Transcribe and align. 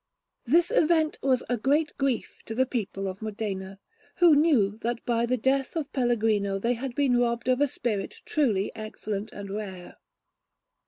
This 0.47 0.71
event 0.71 1.19
was 1.21 1.43
a 1.47 1.57
great 1.57 1.95
grief 1.95 2.37
to 2.47 2.55
the 2.55 2.65
people 2.65 3.07
of 3.07 3.21
Modena, 3.21 3.77
who 4.17 4.35
knew 4.35 4.79
that 4.81 5.05
by 5.05 5.27
the 5.27 5.37
death 5.37 5.75
of 5.75 5.93
Pellegrino 5.93 6.57
they 6.57 6.73
had 6.73 6.95
been 6.95 7.17
robbed 7.17 7.47
of 7.47 7.61
a 7.61 7.67
spirit 7.67 8.23
truly 8.25 8.71
excellent 8.75 9.31
and 9.31 9.51
rare. 9.51 9.97